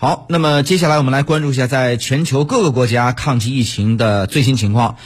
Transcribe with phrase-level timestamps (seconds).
[0.00, 4.96] 好，那么接下来我们来关注一下在全球各个国家抗击疫情的最新情况。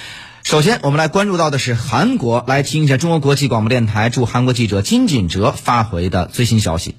[0.44, 6.94] 首先，我们来关注到的是韩国，来听一下中国国际广播电台驻韩国记者金锦哲发回的最新消息。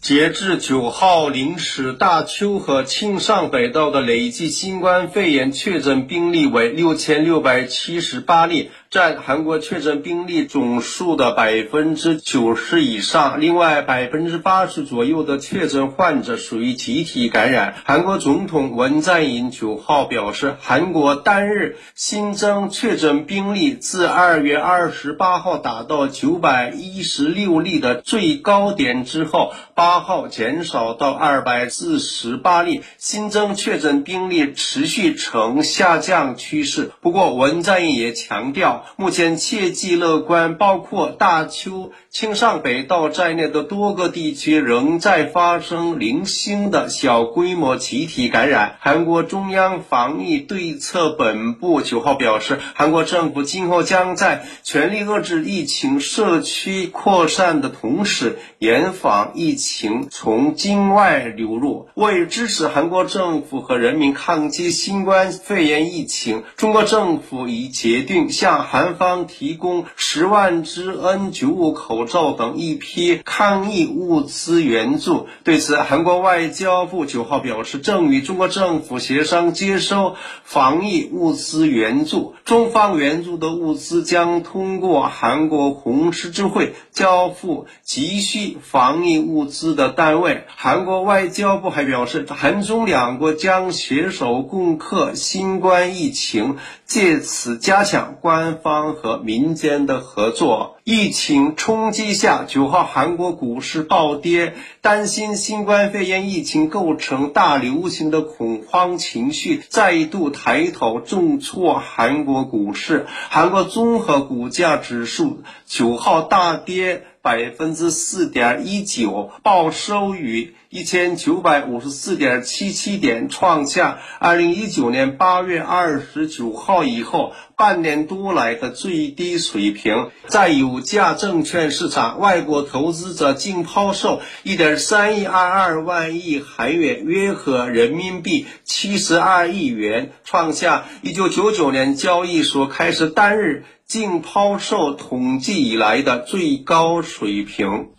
[0.00, 8.70] 截至九号零时，大邱和庆尚北道的累计新冠肺炎确诊病例为六千六百七十八例。
[8.88, 17.74] 占韩国确诊病例总数的百分之九十以上，另外百分之八十左右的确诊患者属于集体感染。
[17.84, 36.92] 韩国总统文在寅九号表示，韩国单日新增确诊病例自二月二十八号达到九百一十六例的最高点之后，八号减少到二百四十八例，新增确诊病例持续呈下降趋势。
[37.00, 38.75] 不过，文在寅也强调。
[38.96, 48.76] 目前切忌乐观，包括大邱、庆尚北道在内的多个地区仍在发生零星的小规模集体感染。
[48.80, 61.88] 韩国中央防疫对策本部九号表示，韩国政府今后将在全力遏制疫情社区扩散的同时，严防疫情从境外流入。
[61.94, 68.65] 为支持韩国政府和人民抗击新冠肺炎疫情，中国政府已决定向。
[68.66, 75.28] 韩方提供十万只 N95 口罩等一批抗疫物资援助。
[75.44, 82.34] 对此，韩国外交部九号表示，正与中国政府协商接收防疫物资援助。
[82.44, 90.44] 中方援助的物资将通过韩国红十字会交付急需防疫物资的单位。
[90.54, 98.55] 韩国外交部还表示，韩中两国将携手共克新冠疫情，借此加强关。
[98.58, 113.06] 方和民间的合作，疫情冲击下，九号韩国股市暴跌，担心新冠肺炎疫情构成大流行的恐慌情绪再度抬头，重挫韩国股市。
[113.30, 117.04] 韩国综合股价指数九号大跌。
[117.26, 130.10] 百分之四点一九，报收于一千九百五十四点七七点，创下二零一九年八月二十九号以后半年多来的最低水平。
[130.28, 143.64] 在有价证券市场，外国投资者净抛售一点三亿二二万亿韩元，约合人民币七十二亿元，创下一九九九年交易所开始单日。
[143.86, 147.90] 净抛售统计以来的最高水平。